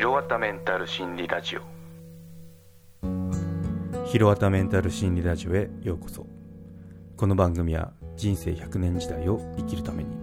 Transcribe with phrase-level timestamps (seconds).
[0.00, 1.60] ヒロワタメンタル心理ラジオ。
[4.06, 6.24] ヒロワタメンタル心理ラジオへようこそ。
[7.18, 10.16] この番組は人生100年時代を生きるために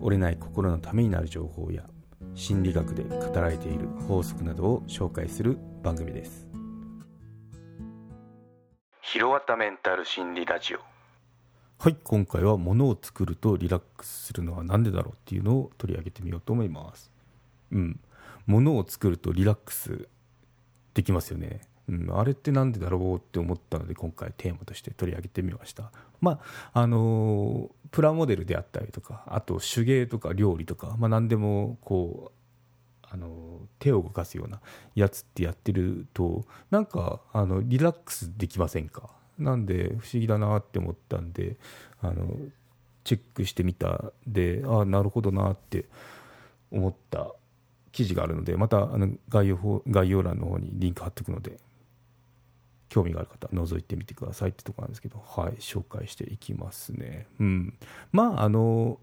[0.00, 1.82] 折れない心のためになる情報や
[2.36, 6.48] 心理学で語られている法則などを紹介する番組です。
[9.02, 10.78] ヒロワタメンタル心理ラジオ。
[11.80, 17.10] はい今回は物を作るとリラックスするのは何でだろうっていうのを取り上げてみようと思います。
[17.72, 17.98] うん
[18.48, 20.08] 物を作るとリラックス
[20.94, 21.60] できますよね。
[21.88, 25.92] うん、あれって何でだろうって思ったので今回テーマとして取り上げてみました。
[26.20, 26.40] ま
[26.72, 34.60] ああのプラモデルであったりとかあと手芸とか料理とか、まあ、何でもこうあの手を動かすような
[34.94, 39.10] やつってやってるとなんかあのリラックスできませんか？
[39.38, 41.56] なんで不思議だなって思ったんで
[42.02, 42.36] あの
[43.04, 45.86] チェックしてみたでああなるほどなって
[46.70, 47.32] 思った
[47.92, 51.58] 記事があるのでまたあの概要概要欄の方にリンク貼っておくので
[52.88, 57.26] 興味がある方覗いてみてくださいってとこなんですけどはい紹介していきますね。
[57.38, 57.74] うん。
[58.12, 58.98] まああの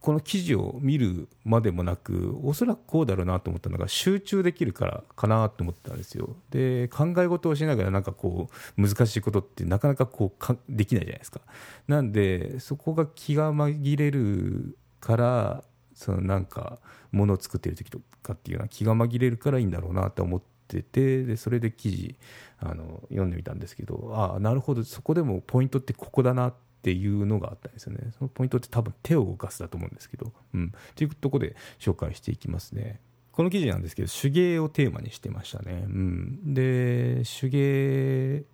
[0.00, 6.36] この記事を見るまでもなくおそらくこうだろうなと思ったのが集中できるからかなと思ったんですよ。
[6.50, 11.40] で考え事をしながらなんかこう難しいことってなかなかこうかできないじゃないですか。
[11.86, 15.64] なんでそこが気が紛れるから
[16.00, 16.78] そのなんか
[17.12, 22.16] ものを作ってる時とかっていうのは気が紛れるからいいんだろうなと思っててでそれで記事
[22.58, 24.82] あの読んでみたんですけどああなるほど。
[24.82, 28.12] そこでもポイントってここだなっていうのがあったんですよね。
[28.18, 33.00] そのポイントって多分手を動かすだと思うんですけど、うん、っていうとこで紹介していきますね。
[33.32, 38.44] この記事なんですけど手芸をテーマにしてましたね、うん、で手芸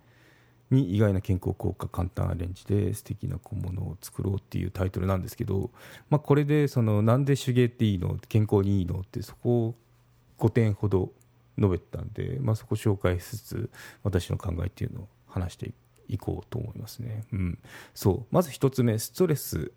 [0.69, 5.71] に意外な健康効果簡単アレンジで素敵な小物を作ろうっていうタイトルなんですけど、
[6.09, 8.17] まあ、これでそのなんで手芸っていいの？
[8.27, 8.99] 健康にいいの？
[8.99, 9.75] ってそこを
[10.39, 11.11] 5点ほど
[11.57, 13.69] 述べたんで、まあ、そこ紹介しつつ
[14.03, 15.71] 私の考えっていうのを話して
[16.07, 17.23] いこうと思いますね。
[17.31, 17.59] うん、
[17.93, 18.25] そう。
[18.31, 19.71] まず1つ目ストレス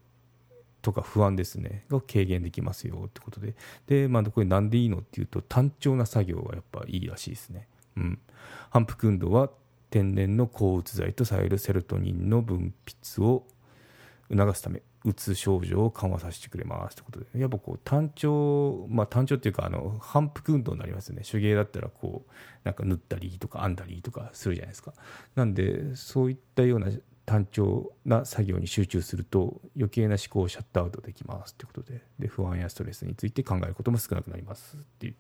[0.83, 1.85] とか不安ですね。
[1.89, 3.55] が軽減できますよってことで。
[3.87, 4.99] で、まあ、これなんでいいの？
[4.99, 7.69] っていうと単調な作業がやっぱいいらしいですね。
[7.97, 8.19] うん、
[8.71, 9.51] 反復運動は
[9.91, 13.47] 天然の抗うつ剤とされるセロトニンの分泌を
[14.31, 22.31] 促すためうつ症状を緩和させてくれますということでやっぱこう単調まあ単調っていうかあの反復運動になりますよね手芸だったらこう
[22.65, 24.93] なんか縫ったりとか編んだりとかするじゃないですか。
[25.35, 26.89] なんでそういったような
[27.25, 35.20] 単調な作業に集中すると余計な思考をシャットアウトできますということでで不安やストレスについて考えることも少なくなりますって言って、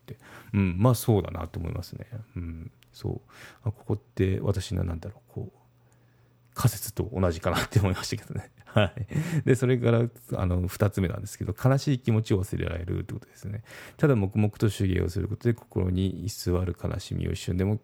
[0.52, 2.06] うん、まあそうだなと思いますね、
[2.36, 3.20] うん、そう
[3.62, 5.60] あここって私のなんだろうこう
[6.54, 8.50] 仮説と同じかなって思いましたけどね。
[8.66, 9.44] はい。
[9.44, 13.62] で、それから、あの、二つ目なんですけど、悲しい気持ちを忘れられるってことですね。
[13.96, 17.80] ただ黙々と手芸をすることで、心に居座る悲しみを一瞬でも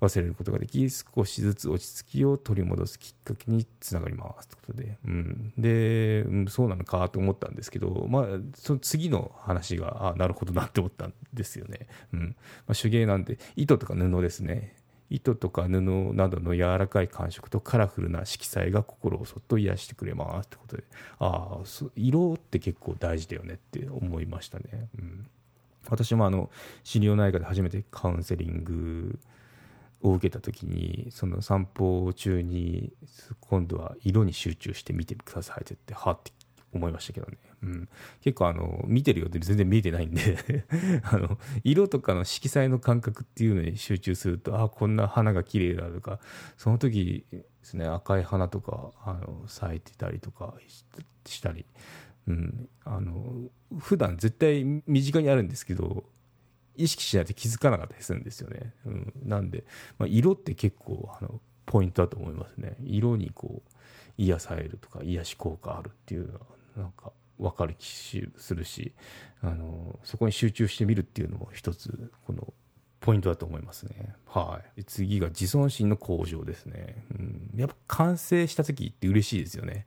[0.00, 5.52] 忘れることができ、少しずつ落ち着きを取り戻すきっかけにつながりますってことで、うん。
[5.58, 8.24] で、うん、そうなのかと思ったんですけど、まあ、
[8.54, 11.86] その次の話が、あなるほどなって思ったんですよね。
[12.14, 12.36] うん。
[12.66, 14.74] まあ、手芸なんで、糸とか布ですね。
[15.10, 15.80] 糸とか布
[16.14, 20.84] などの柔らかい感触とカラフルな色彩が心をそっと癒してくれますってことで
[21.18, 25.26] ああ色って結構大事だよねって思いましたね、うん、
[25.88, 26.48] 私もあの
[26.84, 29.18] 心療内科で初めてカウンセリング
[30.02, 32.92] を受けた時にその散歩中に
[33.40, 36.32] 今度は色に集中して見てくださいって言ってはって
[36.72, 37.38] 思いましたけどね。
[37.62, 37.88] うん、
[38.22, 40.64] 結構あの見てるようで全然見えてないんで。
[41.04, 46.20] あの色とかの色彩の感覚っていうのに集中するとあこんな花が綺麗だとか
[46.56, 50.54] その時ですね赤い花とかあの咲いてたりとか
[51.26, 51.66] したり、
[52.28, 56.04] うん、あの普段絶対身近にあるんですけど
[56.80, 58.72] 意識しないと気づかなかったりするんですよね。
[58.86, 59.64] うん、なんで、
[59.98, 62.76] まあ、色って結構あのポイントだと思いますね。
[62.82, 63.70] 色にこう
[64.16, 66.40] 癒されるとか癒し効果あるっていうのは
[66.76, 67.86] なんか分かる気
[68.36, 68.92] するし
[69.42, 72.52] あのそこに集中してみるっていうのも一つこの
[73.00, 74.14] ポイントだと思いますね。
[74.26, 74.84] はい。
[74.84, 77.04] 次が自尊心の向上ですね。
[77.12, 79.86] うん、やっぱ完成した時って嬉しいですよね。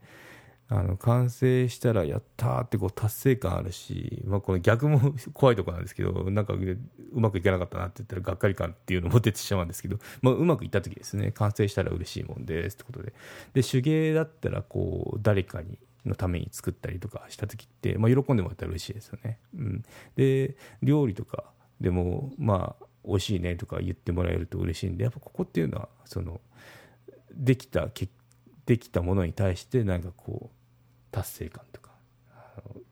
[0.69, 6.77] あの完成したらやったーってこう達成感あるし、まあ、この逆も 怖いとこなんですけどなんかう
[7.13, 11.31] まくいかなかったなって言ったらがっかり感っていうのも出てしまうんですけど、まあ、うまくいった時ですね。
[11.31, 13.13] 完成したら嬉しいもんですってことで。
[13.54, 19.39] で手芸だったらこう誰かにのために作ったりとかした時って、まあ、喜んでもらったら嬉しいですよね。
[19.56, 19.83] うん、
[20.15, 21.45] で料理とか
[21.80, 26.42] でもまあ美味しいねとか言ってもらえると嬉しいんでやっぱここっていうのはその
[27.33, 28.23] できた結果
[28.65, 30.56] できたものに対してなんかこう
[31.12, 31.92] 達成感とか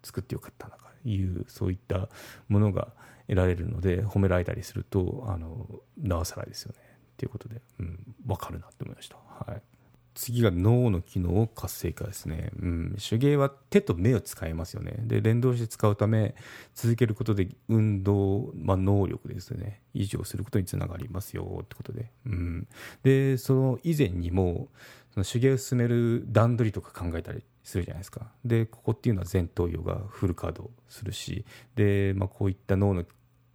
[0.03, 2.09] 作ってよかったなというそういった
[2.47, 2.89] ものが
[3.27, 6.79] 得られるので褒められたりするとあのなおさらですよね
[7.13, 9.15] っていうことで、うん、分かるなって思いました。
[9.15, 9.70] はい
[10.13, 14.95] 次が脳の機能を活性化ですね、うん、手芸は手と目を使いますよね。
[14.99, 16.35] で連動して使うため
[16.75, 19.81] 続けることで運動、まあ、能力ですね。
[19.93, 22.67] 維持をすることにつながりますよってことで、うん、
[23.03, 24.69] でその以前にも
[25.13, 28.31] その手芸を進める段取りとか考えたりするじゃないですか。
[28.43, 33.05] でここっていうのは前頭葉がフル稼働するしで、まあ、こういった脳の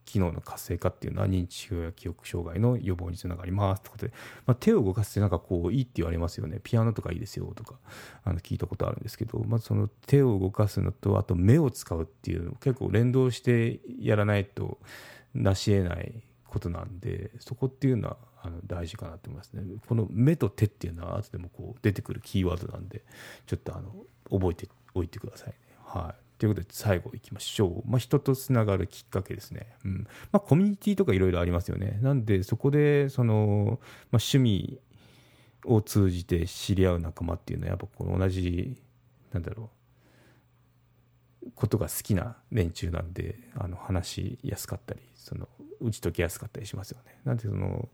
[0.06, 4.12] 機能の活性化っていうのは認知症や記憶障害の予防につながりますってことで、
[4.46, 6.60] まあ、手を動かすってなんかこういいって言われますよね。
[6.62, 7.74] ピアノとかいいですよとか
[8.24, 14.78] あの聞いたことあるんですけど、まずその手を動かすのとあと目を使うっていうの結構連動してやらないと
[15.34, 19.62] 成し得ないことなんでそこっていうのはあの大事かなと思いますね。
[19.86, 23.02] この目と手っていうのは後でもこう出てくるキーワードなんで
[23.46, 23.92] ちょっとあの
[24.30, 25.54] 覚えておいてくださいね。
[25.84, 26.25] はい。
[26.38, 30.06] ということで最後いきましょう、まあ、人とつながるきっかけですね、うん。
[30.32, 31.98] まあ、コミュニティとかいろいろありますよね。
[32.02, 33.78] なんでそこでその、
[34.10, 34.80] まあ、趣味
[35.64, 38.82] を通じて知り合う仲間っていうのはやっぱこの同じ
[39.32, 39.70] なんだろ
[41.44, 45.48] うことが好きな連中なんであの話しやすかったりその
[45.80, 47.18] 打ち解けやすかったりしますよね。
[47.24, 47.88] なんでその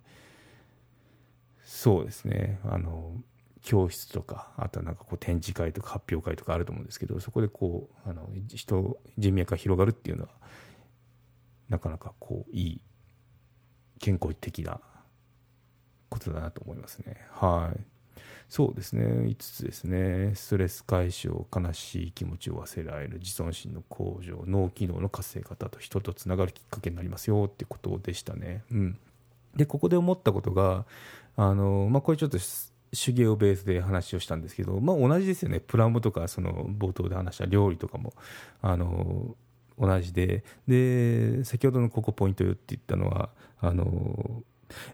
[1.65, 2.61] そうですね。
[2.65, 3.15] あの
[3.63, 10.31] 教室とかあとはなんかこう展示会とか発表会とかあると思うんですけどそこでこうあの人人脈が広がるっていうのは
[11.69, 12.81] なかなかこういい
[13.99, 14.81] 健康的な
[16.11, 17.17] ことだなと思いますね。
[17.31, 17.81] はい。
[18.49, 19.05] そうですね。
[19.05, 20.33] 5つですね。
[20.35, 28.65] ストレス解消悲しい気持ちを忘れられる自尊心の向上脳機能の活性化だと人とつながるきっかけになりますよってことでしたね。
[28.71, 28.99] うん。
[29.57, 30.85] でここで思ったことが
[31.37, 32.39] あのまあこれちょっと
[32.93, 38.13] 手芸をベースで話をしたんですけど、まあ、同じですよね、プラモとかその冒頭で話した料理とかも
[38.61, 39.37] あの
[39.79, 43.31] 同じでで、先ほどのここポイントよって言ったのは
[43.61, 44.43] あの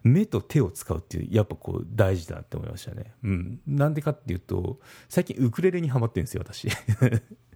[0.02, 3.12] 目と手を使うっていうやっぱこう大事だなって思いましたね。
[3.22, 4.78] うん、なんでかっていうと
[5.08, 6.68] 最近ウクレレにはまってるんですよ私。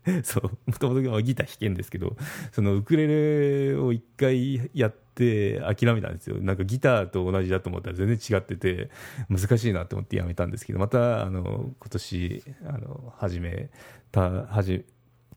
[0.24, 2.16] そうもともとギター弾けんですけど
[2.50, 6.40] そのウクレレを一回やって諦めたんですよ。
[6.40, 8.90] なんかギターと同じだと思ったら全然違ってて
[9.28, 13.70] 難しいなと思ってやめたんですけどまたあの今年あの始め
[14.10, 14.84] たはじ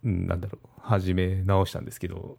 [0.04, 2.38] なんだろう始め直したんですけど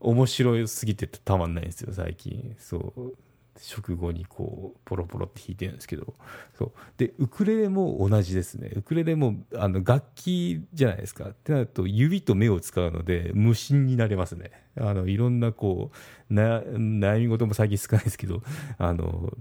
[0.00, 2.54] 面白すぎてたまんないんですよ最近。
[2.58, 3.25] そう。
[3.58, 6.14] 食後にこうポロポロって弾いてるんですけど。
[6.58, 6.72] そう。
[6.96, 8.70] でウクレレも同じですね。
[8.74, 11.24] ウクレレもあの楽器じゃないですか。
[11.30, 14.50] ってなると指と目を使うので無心になれますね。
[14.78, 15.90] あのいろんなこ
[16.30, 18.42] う悩み事も最近少ないですけど
[18.78, 19.32] あの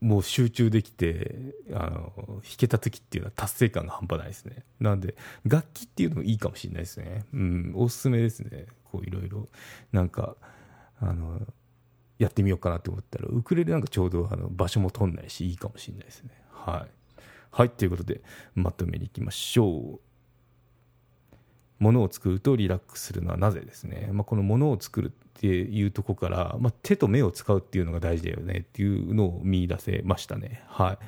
[0.00, 1.34] もう集中できて
[1.72, 4.64] あの弾けた時っていうのは達成感が半端ないですね。
[4.78, 7.24] なんで楽器っていうのもいいかもしれないですね。
[7.32, 8.66] うんおすすめですね。
[8.84, 9.48] こういろいろ。
[9.92, 10.36] なんか
[11.00, 11.40] あの
[12.18, 16.30] やってみようかなと思ったらウクレレなんかちょうどあの場所も取んないしいいかもしれないですね。
[16.50, 16.90] はい。
[17.50, 18.22] はいということで
[18.54, 20.00] まとめにいきましょう。
[21.78, 25.10] ものを作るとリラックスするのはなぜですね、まあ、このものを作るっ
[25.40, 30.62] ていうとこから、まあ、手と目を使うっていうのが大事だよねっていうのを見出せましたね。
[30.68, 30.98] はい。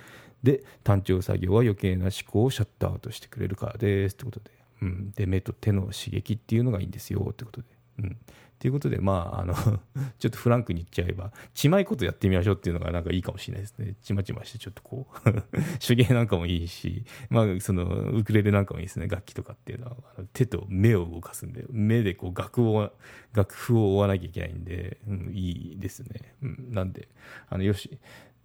[0.43, 4.51] で単調作業は余計な思考をシャットアウトしてくれるからですってことで,、
[4.83, 7.67] うん、で目と手の刺激っていうのがいいんですよってことで、
[7.99, 8.17] うん、
[8.59, 9.55] ということで、まあ、あの
[10.19, 13.95] ちょっとフランクに言っちゃえば、ちまいことやってみましょうっていうのがなんかいいかもしれないですね。
[14.03, 15.43] ちまちまして、ちょっとこう
[15.85, 19.07] 手芸なんかもいいし、まあ、その、ウクレレなんかもいいですね。
[19.07, 19.97] 楽器とかっていうのは、
[20.33, 22.93] 手と目を動かすんで、目でこう楽を、
[23.33, 26.35] 楽譜を追わなきゃいけないんで、うん、いいですね。
[26.43, 27.09] うん、なんで、
[27.49, 27.99] あの、よし、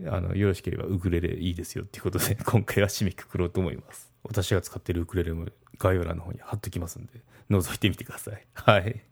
[0.06, 4.12] あの、よろしければウクレレいいですよっていうことで、 今回は締めくくろうと思います。
[4.24, 8.46] 私が使ってるウクレレも概要欄の方に貼っときますんで、覗いてみてください。
[8.54, 9.04] はい。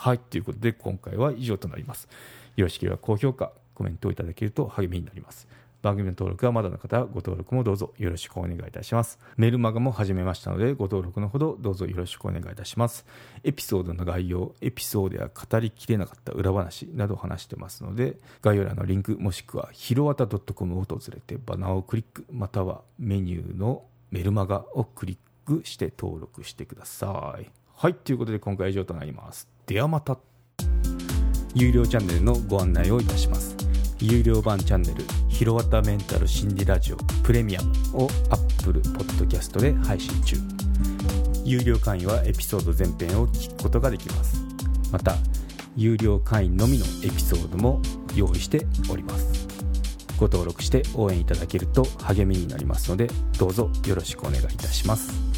[0.00, 2.08] はい、ということで今回は以上となります。
[2.56, 5.46] よろしければ高評価、コメントをいただけると励みになります。
[5.82, 9.18] 番組の登録はまだの方はご登録もどうぞよろしくお願いいたします。
[9.36, 13.04] メルマガも始めましたのでご登録のほどどうぞよろしくお願いいたします。
[13.44, 27.50] エピソードの概要、エピソードや語りきれなかった裏話など話してますので概要欄のリンクもしくはひろわた .com を訪れてバナーをクリックまたはメニューのメルマガをクリックして登録してください。
[27.76, 29.59] はい、ということで今回は以上となります。
[29.70, 30.18] ではまた。
[31.54, 33.56] 有料チャンネルのご案内をいたします。
[34.00, 40.36] 有料版チャンネル、ひろわたメンタル心理ラジオプレミアムを Apple Podcast で配信中。
[41.44, 44.42] 有料会員はエピソード全編を聞くことができます。
[44.90, 45.14] また、
[45.76, 47.80] 有料会員のみのエピソードも
[48.16, 49.46] 用意しております。
[50.16, 53.08] ご登録して応援いただけると励みになりますので、
[53.38, 55.29] どうぞよろしくお願いいたします。